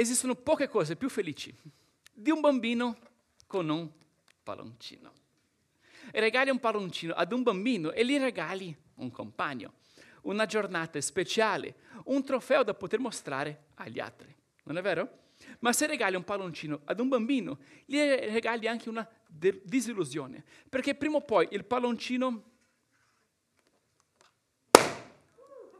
[0.00, 1.52] Esistono poche cose più felici
[2.12, 2.96] di un bambino
[3.48, 3.90] con un
[4.44, 5.12] palloncino.
[6.12, 9.72] Regali un palloncino ad un bambino e gli regali un compagno,
[10.22, 11.74] una giornata speciale,
[12.04, 14.32] un trofeo da poter mostrare agli altri.
[14.66, 15.32] Non è vero?
[15.58, 21.16] Ma se regali un palloncino ad un bambino, gli regali anche una disillusione, perché prima
[21.16, 22.50] o poi il palloncino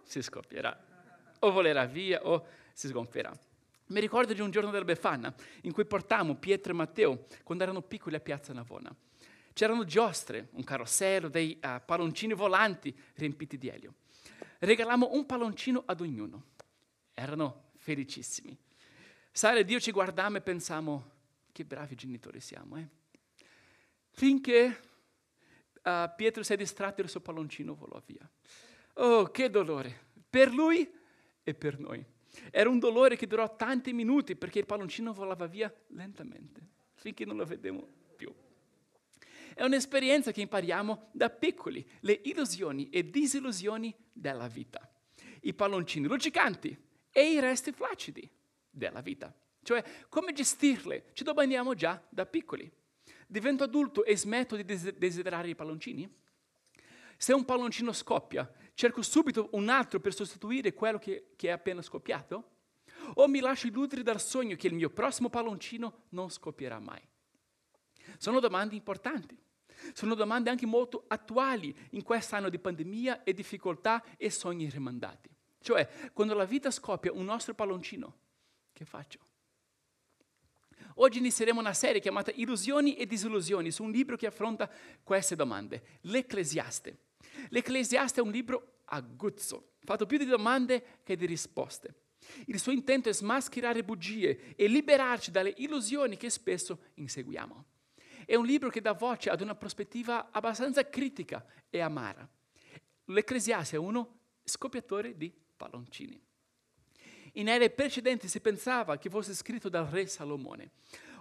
[0.03, 0.77] si scoppierà,
[1.39, 3.47] o volerà via o si sgonfierà.
[3.89, 7.81] Mi ricordo di un giorno della Befana in cui portammo Pietro e Matteo quando erano
[7.81, 8.95] piccoli a Piazza Navona.
[9.55, 13.95] C'erano giostre, un carrossello, dei uh, palloncini volanti riempiti di elio.
[14.59, 16.49] Regalammo un palloncino ad ognuno.
[17.15, 18.57] Erano felicissimi.
[19.33, 21.11] Sara e Dio ci guardammo e pensammo,
[21.51, 22.89] che bravi genitori siamo, eh?
[24.11, 24.81] Finché
[25.83, 28.29] uh, Pietro si è distratto e il suo palloncino volò via.
[28.95, 30.89] Oh, che dolore, per lui
[31.43, 32.05] e per noi.
[32.51, 36.61] Era un dolore che durò tanti minuti perché il palloncino volava via lentamente,
[36.95, 38.33] finché non lo vedemmo più.
[39.55, 44.89] È un'esperienza che impariamo da piccoli, le illusioni e disillusioni della vita.
[45.43, 46.77] I palloncini luccicanti
[47.11, 48.29] e i resti flacidi
[48.71, 49.35] della vita.
[49.63, 51.11] Cioè, come gestirle?
[51.13, 52.71] Ci domandiamo già da piccoli.
[53.27, 56.09] Divento adulto e smetto di desiderare i palloncini?
[57.17, 61.83] Se un palloncino scoppia, cerco subito un altro per sostituire quello che, che è appena
[61.83, 62.51] scoppiato?
[63.15, 67.03] O mi lascio illudere dal sogno che il mio prossimo palloncino non scoppierà mai?
[68.19, 69.37] Sono domande importanti.
[69.93, 75.29] Sono domande anche molto attuali in quest'anno di pandemia e difficoltà e sogni rimandati.
[75.61, 78.17] Cioè, quando la vita scoppia un nostro palloncino,
[78.73, 79.19] che faccio?
[80.95, 84.71] Oggi inizieremo una serie chiamata Illusioni e disillusioni su un libro che affronta
[85.03, 87.07] queste domande, l'Ecclesiaste.
[87.49, 91.95] L'Ecclesiaste è un libro aguzzo, fatto più di domande che di risposte.
[92.47, 97.65] Il suo intento è smascherare bugie e liberarci dalle illusioni che spesso inseguiamo.
[98.27, 102.29] È un libro che dà voce ad una prospettiva abbastanza critica e amara.
[103.05, 106.21] L'Ecclesiaste è uno scoppiatore di palloncini.
[107.35, 110.73] In ere precedenti si pensava che fosse scritto dal re Salomone.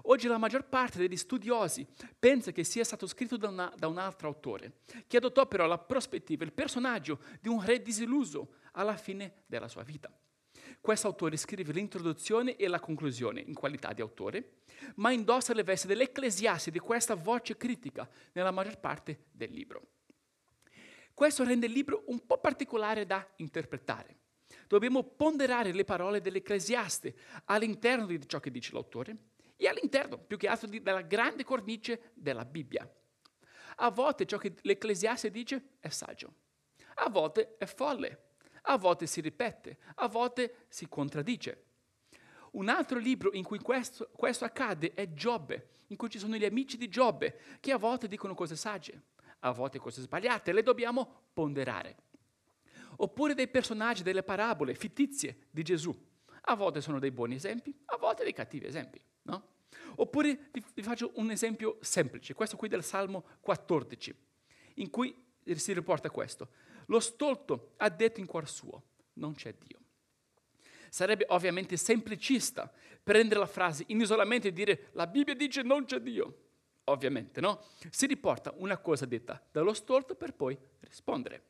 [0.10, 1.86] Oggi la maggior parte degli studiosi
[2.18, 5.78] pensa che sia stato scritto da, una, da un altro autore, che adottò però la
[5.78, 10.10] prospettiva, il personaggio di un re disilluso alla fine della sua vita.
[10.80, 14.60] Questo autore scrive l'introduzione e la conclusione in qualità di autore,
[14.96, 19.88] ma indossa le vesti dell'ecclesiaste di questa voce critica nella maggior parte del libro.
[21.14, 24.20] Questo rende il libro un po' particolare da interpretare.
[24.68, 27.14] Dobbiamo ponderare le parole dell'ecclesiaste
[27.46, 32.46] all'interno di ciò che dice l'autore e all'interno, più che altro, della grande cornice della
[32.46, 32.90] Bibbia.
[33.80, 36.34] A volte ciò che l'Ecclesiaste dice è saggio,
[36.96, 41.64] a volte è folle, a volte si ripete, a volte si contraddice.
[42.52, 46.46] Un altro libro in cui questo, questo accade è Giobbe, in cui ci sono gli
[46.46, 49.02] amici di Giobbe, che a volte dicono cose sagge,
[49.40, 51.98] a volte cose sbagliate, le dobbiamo ponderare.
[52.98, 55.96] Oppure dei personaggi delle parabole fittizie di Gesù.
[56.50, 59.00] A volte sono dei buoni esempi, a volte dei cattivi esempi.
[59.28, 59.56] No?
[59.96, 64.16] Oppure vi, vi faccio un esempio semplice, questo qui del Salmo 14,
[64.76, 66.50] in cui si riporta questo.
[66.88, 68.84] Lo stolto ha detto in cuor suo,
[69.14, 69.80] non c'è Dio.
[70.90, 72.72] Sarebbe ovviamente semplicista
[73.04, 76.44] prendere la frase in isolamento e dire la Bibbia dice non c'è Dio.
[76.86, 77.66] Ovviamente, no?
[77.90, 81.44] Si riporta una cosa detta dallo stolto per poi rispondere.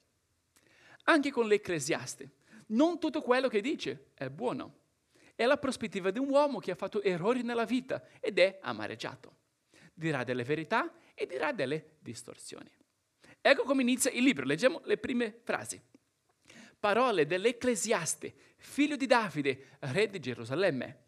[1.03, 2.29] Anche con l'Ecclesiaste,
[2.67, 4.85] non tutto quello che dice è buono
[5.37, 9.35] è la prospettiva di un uomo che ha fatto errori nella vita ed è amareggiato.
[9.93, 12.75] Dirà delle verità e dirà delle distorsioni.
[13.39, 15.79] Ecco come inizia il libro, leggiamo le prime frasi.
[16.79, 21.05] Parole dell'Ecclesiaste, figlio di Davide, re di Gerusalemme.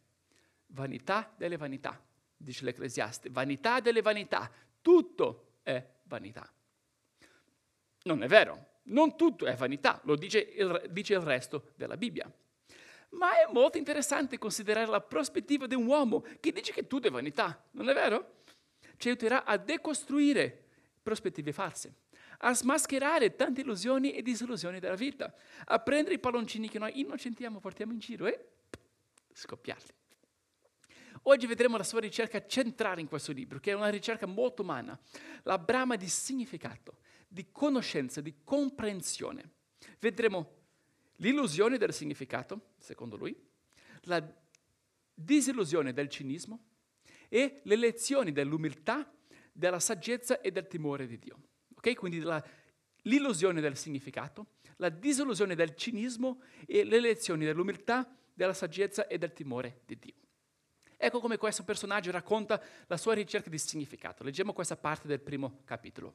[0.67, 1.99] Vanità delle vanità,
[2.37, 6.47] dice l'Ecclesiaste, vanità delle vanità, tutto è vanità.
[8.03, 12.31] Non è vero, non tutto è vanità, lo dice il, dice il resto della Bibbia.
[13.09, 17.11] Ma è molto interessante considerare la prospettiva di un uomo che dice che tutto è
[17.11, 18.43] vanità, non è vero?
[18.97, 20.65] Ci aiuterà a decostruire
[21.01, 21.93] prospettive false,
[22.39, 25.33] a smascherare tante illusioni e disillusioni della vita,
[25.65, 28.45] a prendere i palloncini che noi innocentiamo, portiamo in giro e
[29.33, 29.97] scoppiarli.
[31.23, 34.97] Oggi vedremo la sua ricerca centrale in questo libro, che è una ricerca molto umana,
[35.43, 39.51] la brama di significato, di conoscenza, di comprensione.
[39.99, 40.58] Vedremo
[41.19, 43.35] l'illusione del significato, secondo lui,
[44.03, 44.25] la
[45.13, 46.65] disillusione del cinismo
[47.27, 49.11] e le lezioni dell'umiltà,
[49.51, 51.39] della saggezza e del timore di Dio.
[51.75, 51.95] Ok?
[51.95, 52.43] Quindi la,
[53.03, 59.33] l'illusione del significato, la disillusione del cinismo e le lezioni dell'umiltà, della saggezza e del
[59.33, 60.13] timore di Dio.
[60.95, 64.23] Ecco come questo personaggio racconta la sua ricerca di significato.
[64.23, 66.13] Leggiamo questa parte del primo capitolo.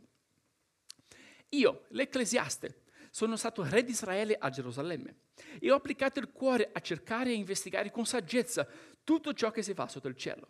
[1.51, 2.84] Io, l'ecclesiaste,
[3.15, 5.19] sono stato re di Israele a Gerusalemme
[5.61, 8.67] e ho applicato il cuore a cercare e investigare con saggezza
[9.05, 10.49] tutto ciò che si fa sotto il cielo.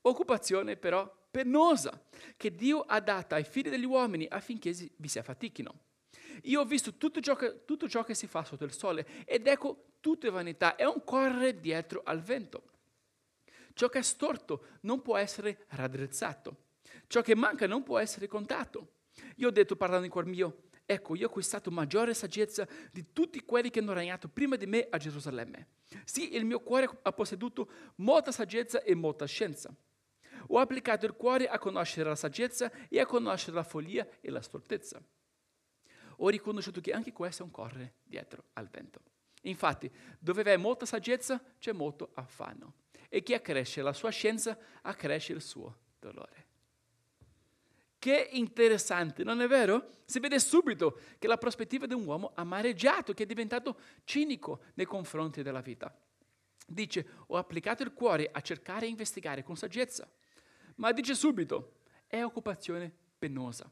[0.00, 2.02] Occupazione però penosa
[2.38, 5.80] che Dio ha data ai figli degli uomini affinché vi si affatichino.
[6.44, 9.46] Io ho visto tutto ciò, che, tutto ciò che si fa sotto il sole ed
[9.46, 12.62] ecco tutto è vanità, è un correre dietro al vento.
[13.74, 16.56] Ciò che è storto non può essere raddrizzato,
[17.06, 18.92] ciò che manca non può essere contato.
[19.36, 23.44] Io ho detto parlando in cuor mio, ecco, io ho acquistato maggiore saggezza di tutti
[23.44, 25.68] quelli che hanno regnato prima di me a Gerusalemme.
[26.04, 29.74] Sì, il mio cuore ha posseduto molta saggezza e molta scienza.
[30.48, 34.42] Ho applicato il cuore a conoscere la saggezza e a conoscere la follia e la
[34.42, 35.02] stoltezza.
[36.18, 39.00] Ho riconosciuto che anche questo è un correre dietro al vento.
[39.42, 42.74] Infatti, dove c'è molta saggezza, c'è molto affanno.
[43.08, 46.46] E chi accresce la sua scienza, accresce il suo dolore.
[48.04, 49.88] Che interessante, non è vero?
[50.04, 54.84] Si vede subito che la prospettiva di un uomo amareggiato, che è diventato cinico nei
[54.84, 55.90] confronti della vita.
[56.66, 60.06] Dice, ho applicato il cuore a cercare e investigare con saggezza.
[60.74, 63.66] Ma dice subito, è occupazione penosa.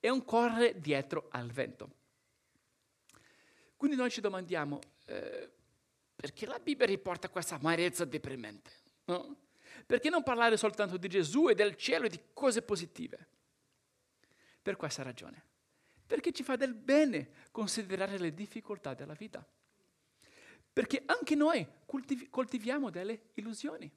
[0.00, 1.90] È un correre dietro al vento.
[3.76, 5.48] Quindi noi ci domandiamo, eh,
[6.16, 8.72] perché la Bibbia riporta questa amarezza deprimente?
[9.04, 9.36] No?
[9.86, 13.28] Perché non parlare soltanto di Gesù e del cielo e di cose positive?
[14.62, 15.44] Per questa ragione.
[16.06, 19.46] Perché ci fa del bene considerare le difficoltà della vita.
[20.72, 23.90] Perché anche noi coltiv- coltiviamo delle illusioni.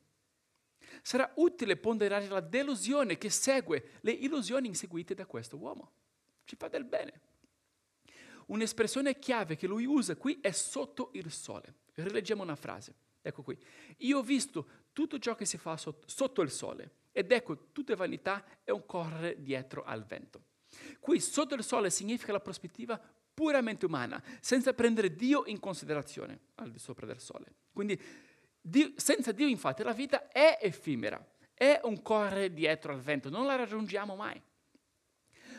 [1.02, 5.92] Sarà utile ponderare la delusione che segue le illusioni inseguite da questo uomo.
[6.44, 7.22] Ci fa del bene.
[8.48, 11.76] Un'espressione chiave che lui usa qui è sotto il sole.
[11.94, 12.94] Rileggiamo una frase.
[13.22, 13.58] Ecco qui.
[14.00, 17.96] Io ho visto tutto ciò che si fa sotto, sotto il sole ed ecco, tutta
[17.96, 20.44] vanità è un correre dietro al vento.
[21.00, 23.00] Qui sotto il sole significa la prospettiva
[23.34, 27.46] puramente umana, senza prendere Dio in considerazione al di sopra del sole.
[27.72, 28.00] Quindi
[28.62, 31.24] Dio, senza Dio infatti la vita è effimera,
[31.54, 34.42] è un correre dietro al vento, non la raggiungiamo mai.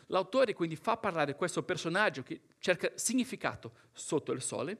[0.09, 4.77] L'autore quindi fa parlare questo personaggio che cerca significato sotto il sole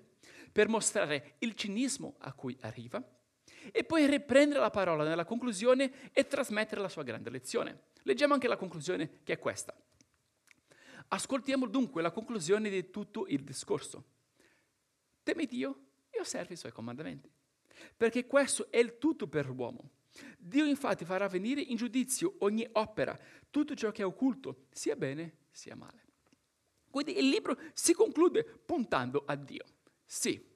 [0.53, 3.03] per mostrare il cinismo a cui arriva
[3.73, 7.85] e poi riprendere la parola nella conclusione e trasmettere la sua grande lezione.
[8.03, 9.75] Leggiamo anche la conclusione che è questa.
[11.09, 14.05] Ascoltiamo dunque la conclusione di tutto il discorso.
[15.23, 15.81] Temi Dio
[16.11, 17.31] e osservi i suoi comandamenti,
[17.97, 19.91] perché questo è il tutto per l'uomo.
[20.39, 23.19] Dio infatti farà venire in giudizio ogni opera,
[23.51, 26.03] tutto ciò che è occulto, sia bene sia male.
[26.91, 29.65] Quindi il libro si conclude puntando a Dio.
[30.05, 30.53] Sì.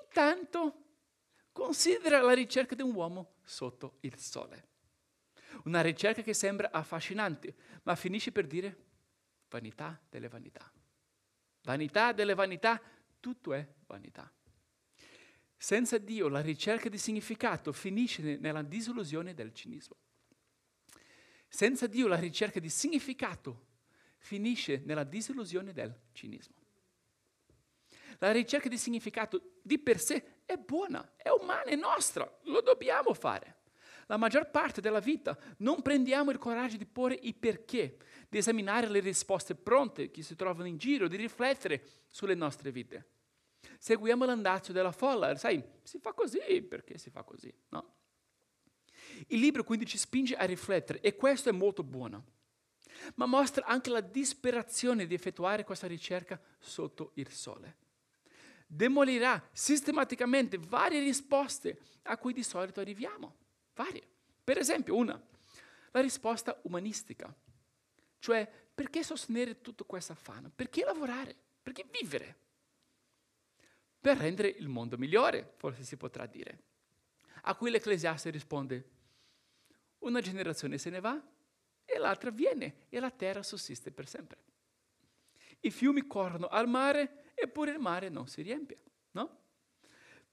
[0.00, 0.84] Intanto
[1.50, 4.68] considera la ricerca di un uomo sotto il sole.
[5.64, 8.85] Una ricerca che sembra affascinante, ma finisce per dire
[9.48, 10.70] vanità delle vanità.
[11.62, 12.80] Vanità delle vanità,
[13.20, 14.30] tutto è vanità.
[15.56, 19.96] Senza Dio la ricerca di significato finisce nella disillusione del cinismo.
[21.48, 23.66] Senza Dio la ricerca di significato
[24.18, 26.54] finisce nella disillusione del cinismo.
[28.18, 33.12] La ricerca di significato di per sé è buona, è umana, è nostra, lo dobbiamo
[33.14, 33.55] fare.
[34.06, 37.96] La maggior parte della vita non prendiamo il coraggio di porre i perché,
[38.28, 43.10] di esaminare le risposte pronte che si trovano in giro, di riflettere sulle nostre vite.
[43.78, 47.94] Seguiamo l'andazzo della folla, sai, si fa così perché si fa così, no?
[49.28, 52.24] Il libro quindi ci spinge a riflettere e questo è molto buono,
[53.14, 57.76] ma mostra anche la disperazione di effettuare questa ricerca sotto il sole.
[58.66, 63.36] Demolirà sistematicamente varie risposte a cui di solito arriviamo,
[63.76, 64.02] varie.
[64.42, 65.20] Per esempio una,
[65.92, 67.32] la risposta umanistica,
[68.18, 70.50] cioè perché sostenere tutto questo affanno?
[70.54, 71.34] Perché lavorare?
[71.62, 72.36] Perché vivere?
[74.00, 76.64] Per rendere il mondo migliore, forse si potrà dire.
[77.42, 78.90] A cui l'Ecclesiaste risponde,
[80.00, 81.20] una generazione se ne va
[81.84, 84.38] e l'altra viene e la terra sussiste per sempre.
[85.60, 88.78] I fiumi corrono al mare eppure il mare non si riempie,
[89.12, 89.40] no?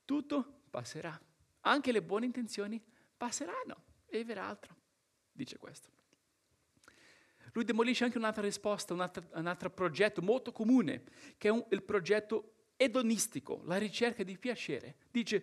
[0.05, 1.19] Tutto passerà,
[1.61, 2.81] anche le buone intenzioni
[3.23, 4.75] passeranno e verrà altro,
[5.31, 5.89] dice questo.
[7.53, 11.03] Lui demolisce anche un'altra risposta, un altro, un altro progetto molto comune,
[11.37, 14.97] che è un, il progetto edonistico, la ricerca di piacere.
[15.09, 15.41] Dice,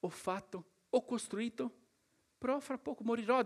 [0.00, 1.74] ho fatto, ho costruito,
[2.36, 3.42] però fra poco morirò,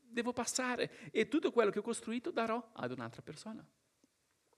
[0.00, 3.64] devo passare e tutto quello che ho costruito darò ad un'altra persona.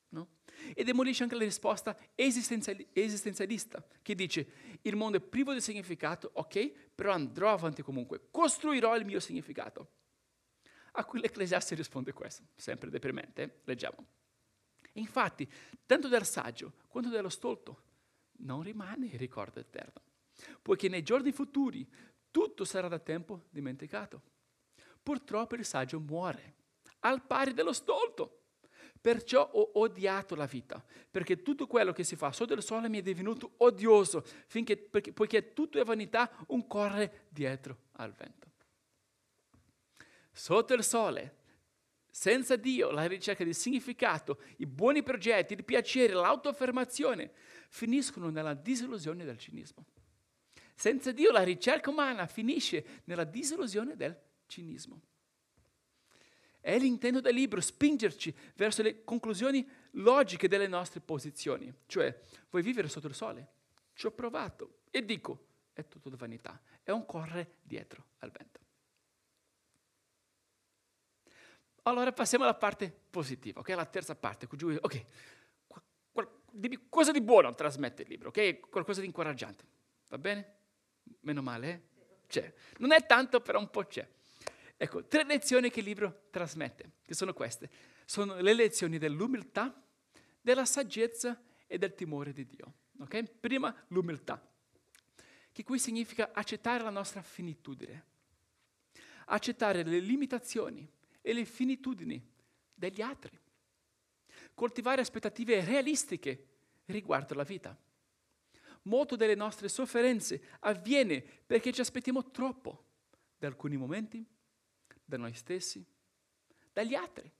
[0.08, 0.28] No?
[0.74, 6.30] E demolisce anche la risposta esistenziali- esistenzialista, che dice il mondo è privo di significato,
[6.34, 9.90] ok, però andrò avanti comunque, costruirò il mio significato.
[10.92, 13.60] A cui l'Ecclesiaste risponde questo, sempre deprimente, eh?
[13.64, 14.06] leggiamo.
[14.94, 15.46] Infatti,
[15.84, 17.82] tanto del saggio quanto dello stolto
[18.38, 20.00] non rimane il ricordo eterno,
[20.62, 21.86] poiché nei giorni futuri
[22.30, 24.22] tutto sarà da tempo dimenticato.
[25.02, 26.54] Purtroppo il saggio muore,
[27.00, 28.35] al pari dello stolto.
[29.06, 32.98] Perciò ho odiato la vita, perché tutto quello che si fa sotto il sole mi
[32.98, 38.50] è divenuto odioso, finché, perché, poiché tutto è vanità, un corre dietro al vento.
[40.32, 41.36] Sotto il sole,
[42.10, 47.30] senza Dio, la ricerca di significato, i buoni progetti, il piacere, l'autoaffermazione,
[47.68, 49.84] finiscono nella disillusione del cinismo.
[50.74, 55.00] Senza Dio la ricerca umana finisce nella disillusione del cinismo.
[56.66, 61.72] È l'intento del libro spingerci verso le conclusioni logiche delle nostre posizioni.
[61.86, 63.46] Cioè, vuoi vivere sotto il sole?
[63.92, 68.60] Ci ho provato e dico, è tutto vanità, è un correre dietro al vento.
[71.82, 73.68] Allora passiamo alla parte positiva, ok?
[73.68, 75.04] La terza parte, ok,
[76.50, 78.58] dimmi cosa di buono trasmette il libro, ok?
[78.68, 79.64] Qualcosa di incoraggiante,
[80.08, 80.54] va bene?
[81.20, 81.80] Meno male, eh?
[82.26, 82.52] C'è.
[82.78, 84.04] Non è tanto, però un po' c'è.
[84.78, 87.70] Ecco, tre lezioni che il libro trasmette, che sono queste.
[88.04, 89.82] Sono le lezioni dell'umiltà,
[90.40, 92.74] della saggezza e del timore di Dio.
[93.00, 93.24] Okay?
[93.40, 94.40] Prima l'umiltà,
[95.50, 98.04] che qui significa accettare la nostra finitudine,
[99.26, 100.88] accettare le limitazioni
[101.22, 102.22] e le finitudini
[102.74, 103.38] degli altri,
[104.54, 106.46] coltivare aspettative realistiche
[106.86, 107.76] riguardo la vita.
[108.82, 112.84] Molto delle nostre sofferenze avviene perché ci aspettiamo troppo
[113.36, 114.24] da alcuni momenti
[115.06, 115.82] da noi stessi,
[116.72, 117.32] dagli altri.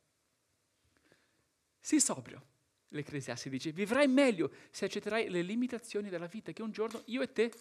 [1.81, 2.47] Sii sobrio,
[2.89, 7.33] l'Ecclesiastes dice, vivrai meglio se accetterai le limitazioni della vita, che un giorno io e
[7.33, 7.53] te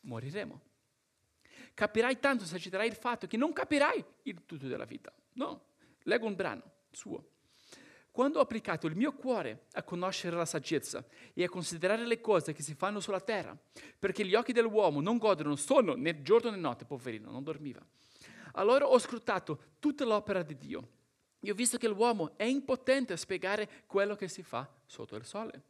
[0.00, 0.60] moriremo.
[1.74, 5.12] Capirai tanto se accetterai il fatto che non capirai il tutto della vita.
[5.34, 5.66] No,
[6.02, 7.30] leggo un brano suo.
[8.10, 12.54] Quando ho applicato il mio cuore a conoscere la saggezza e a considerare le cose
[12.54, 13.56] che si fanno sulla terra,
[13.98, 17.84] perché gli occhi dell'uomo non godono sonno né giorno né notte, poverino, non dormiva
[18.56, 20.88] allora ho scrutato tutta l'opera di Dio
[21.40, 25.24] e ho visto che l'uomo è impotente a spiegare quello che si fa sotto il
[25.24, 25.62] sole.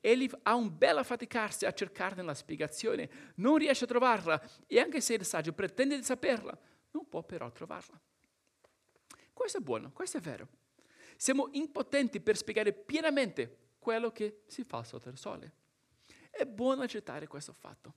[0.00, 5.00] Egli ha un bel affaticarsi a cercarne la spiegazione, non riesce a trovarla e anche
[5.00, 6.56] se il saggio pretende di saperla,
[6.92, 8.00] non può però trovarla.
[9.32, 10.48] Questo è buono, questo è vero.
[11.16, 15.52] Siamo impotenti per spiegare pienamente quello che si fa sotto il sole.
[16.30, 17.94] È buono accettare questo fatto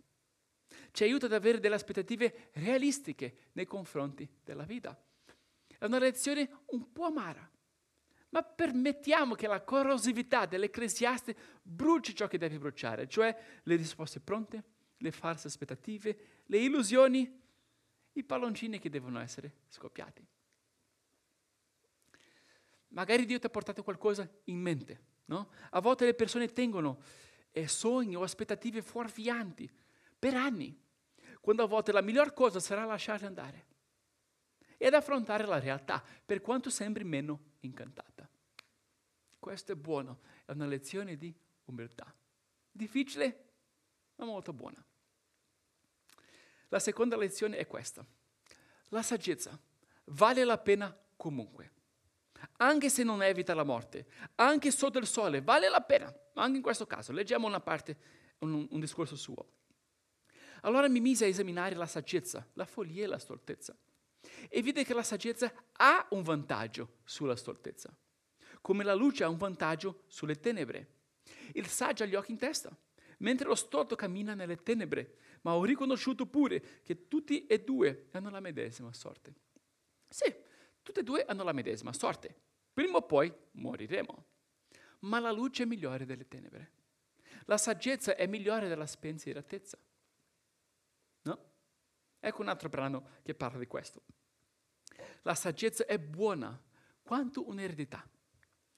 [0.96, 4.98] ci aiuta ad avere delle aspettative realistiche nei confronti della vita.
[5.78, 7.52] È una lezione un po' amara,
[8.30, 14.64] ma permettiamo che la corrosività dell'ecclesiaste bruci ciò che deve bruciare, cioè le risposte pronte,
[14.96, 17.42] le false aspettative, le illusioni,
[18.14, 20.26] i palloncini che devono essere scoppiati.
[22.90, 25.52] Magari Dio ti ha portato qualcosa in mente, no?
[25.72, 27.02] A volte le persone tengono
[27.52, 29.70] eh, sogni o aspettative fuorvianti
[30.18, 30.84] per anni
[31.46, 33.66] quando a volte la miglior cosa sarà lasciarli andare
[34.78, 38.28] ed affrontare la realtà, per quanto sembri meno incantata.
[39.38, 41.32] Questo è buono, è una lezione di
[41.66, 42.12] umiltà.
[42.72, 43.50] Difficile,
[44.16, 44.84] ma molto buona.
[46.70, 48.04] La seconda lezione è questa.
[48.90, 49.56] La saggezza
[50.06, 51.74] vale la pena comunque.
[52.58, 56.12] Anche se non evita la morte, anche sotto il sole, vale la pena.
[56.34, 57.96] Anche in questo caso, leggiamo una parte,
[58.40, 59.65] un, un discorso suo.
[60.66, 63.78] Allora mi mise a esaminare la saggezza, la follia e la stoltezza.
[64.50, 67.96] E vide che la saggezza ha un vantaggio sulla stoltezza,
[68.62, 70.94] come la luce ha un vantaggio sulle tenebre.
[71.54, 72.76] Il saggio ha gli occhi in testa,
[73.20, 78.32] mentre lo stolto cammina nelle tenebre, ma ho riconosciuto pure che tutti e due hanno
[78.32, 79.36] la medesima sorte.
[80.10, 80.34] Sì,
[80.82, 82.36] tutti e due hanno la medesima sorte.
[82.74, 84.26] Prima o poi moriremo.
[85.02, 86.72] Ma la luce è migliore delle tenebre.
[87.46, 89.78] La saggezza è migliore della spensieratezza.
[92.20, 94.04] Ecco un altro brano che parla di questo.
[95.22, 96.60] La saggezza è buona
[97.02, 98.08] quanto un'eredità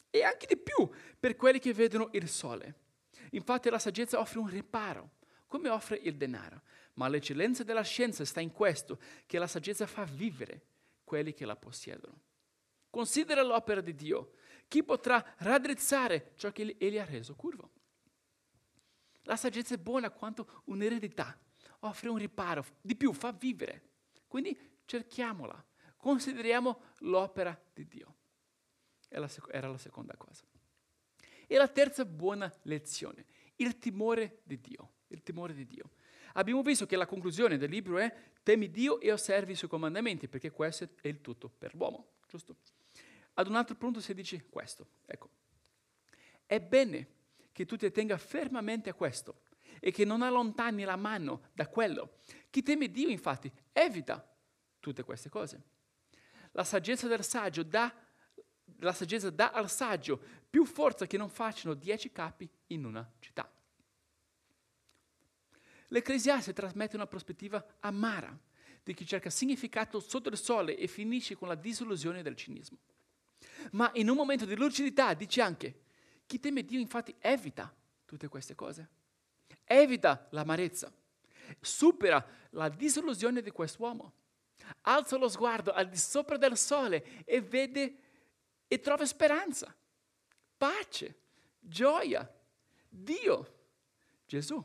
[0.09, 0.89] e anche di più
[1.19, 2.85] per quelli che vedono il sole.
[3.31, 5.11] Infatti la saggezza offre un riparo,
[5.45, 6.61] come offre il denaro,
[6.93, 10.65] ma l'eccellenza della scienza sta in questo, che la saggezza fa vivere
[11.03, 12.21] quelli che la possiedono.
[12.89, 14.33] Considera l'opera di Dio.
[14.67, 17.71] Chi potrà raddrizzare ciò che Egli ha reso curvo?
[19.23, 21.37] La saggezza è buona quanto un'eredità
[21.79, 23.83] offre un riparo, di più fa vivere.
[24.27, 25.63] Quindi cerchiamola,
[25.95, 28.15] consideriamo l'opera di Dio.
[29.09, 30.43] Era la seconda cosa.
[31.47, 33.25] E la terza buona lezione,
[33.57, 34.91] il timore di Dio.
[35.07, 35.91] Il timore di Dio.
[36.33, 40.27] Abbiamo visto che la conclusione del libro è temi Dio e osservi i suoi comandamenti,
[40.27, 42.57] perché questo è il tutto per l'uomo, giusto?
[43.35, 45.29] Ad un altro punto si dice questo, ecco.
[46.45, 47.07] È bene
[47.53, 49.41] che tu ti tenga fermamente a questo
[49.79, 52.17] e che non allontani la mano da quello.
[52.49, 54.25] Chi teme Dio, infatti, evita
[54.79, 55.61] tutte queste cose.
[56.51, 57.93] La saggezza del saggio dà,
[58.79, 60.19] la saggezza dà al saggio
[60.49, 63.51] più forza che non facciano dieci capi in una città.
[65.89, 68.37] L'Ecclesiaste trasmette una prospettiva amara
[68.83, 72.79] di chi cerca significato sotto il sole e finisce con la disillusione del cinismo.
[73.71, 75.81] Ma in un momento di lucidità dice anche,
[76.25, 77.73] chi teme Dio infatti evita
[78.05, 78.89] tutte queste cose,
[79.63, 80.91] evita l'amarezza,
[81.59, 84.13] supera la disillusione di quest'uomo,
[84.81, 87.99] alza lo sguardo al di sopra del sole e vede
[88.67, 89.73] e trova speranza,
[90.57, 91.19] pace,
[91.59, 92.29] gioia,
[92.89, 93.55] Dio,
[94.25, 94.63] Gesù.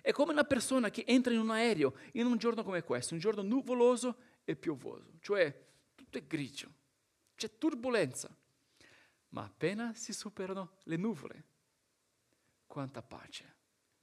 [0.00, 3.20] È come una persona che entra in un aereo in un giorno come questo, un
[3.20, 5.54] giorno nuvoloso e piovoso, cioè
[5.94, 6.72] tutto è grigio,
[7.36, 8.34] c'è turbolenza,
[9.28, 11.44] ma appena si superano le nuvole,
[12.66, 13.51] quanta pace,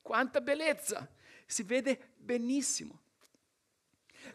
[0.10, 1.08] quanta bellezza,
[1.46, 3.00] si vede benissimo.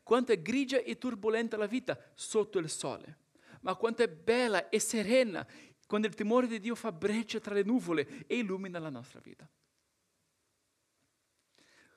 [0.04, 3.18] Quanto è grigia e turbolenta la vita sotto il sole,
[3.62, 5.44] ma quanto è bella e serena
[5.88, 9.50] quando il timore di Dio fa breccia tra le nuvole e illumina la nostra vita.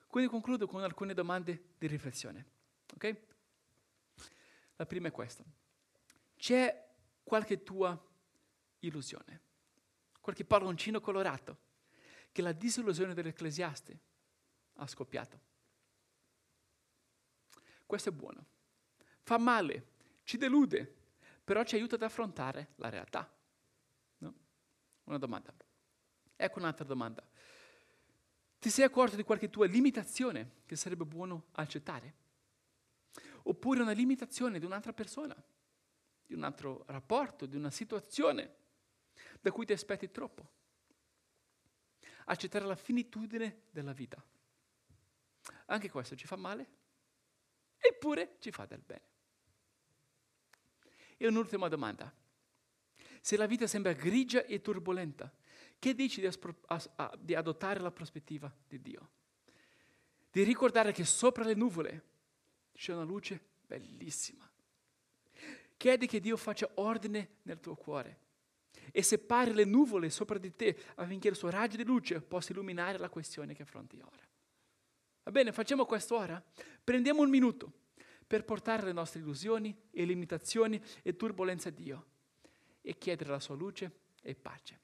[0.07, 2.45] Quindi concludo con alcune domande di riflessione.
[2.95, 3.15] Okay?
[4.75, 5.43] La prima è questa.
[6.35, 7.95] C'è qualche tua
[8.79, 9.41] illusione,
[10.19, 11.65] qualche palloncino colorato
[12.37, 13.99] che la disillusione dell'ecclesiaste
[14.75, 15.39] ha scoppiato?
[17.83, 18.45] Questo è buono.
[19.23, 19.87] Fa male,
[20.21, 20.85] ci delude,
[21.43, 23.27] però ci aiuta ad affrontare la realtà.
[24.19, 24.35] No?
[25.05, 25.51] Una domanda.
[26.35, 27.27] Ecco un'altra domanda.
[28.59, 32.13] Ti sei accorto di qualche tua limitazione che sarebbe buono accettare?
[33.45, 35.35] Oppure una limitazione di un'altra persona,
[36.23, 38.57] di un altro rapporto, di una situazione
[39.41, 40.53] da cui ti aspetti troppo?
[42.29, 44.21] Accettare la finitudine della vita.
[45.67, 46.67] Anche questo ci fa male,
[47.77, 49.05] eppure ci fa del bene.
[51.17, 52.13] E un'ultima domanda.
[53.21, 55.31] Se la vita sembra grigia e turbolenta,
[55.79, 59.09] che dici di, aspro- as- a- di adottare la prospettiva di Dio?
[60.29, 62.03] Di ricordare che sopra le nuvole
[62.73, 64.49] c'è una luce bellissima.
[65.77, 68.25] Chiedi che Dio faccia ordine nel tuo cuore
[68.91, 72.97] e separi le nuvole sopra di te affinché il suo raggio di luce possa illuminare
[72.97, 74.27] la questione che affronti ora.
[75.23, 76.41] Va bene, facciamo questo ora?
[76.83, 77.71] Prendiamo un minuto
[78.25, 82.05] per portare le nostre illusioni e limitazioni e turbolenze a Dio
[82.81, 84.79] e chiedere la sua luce e pace.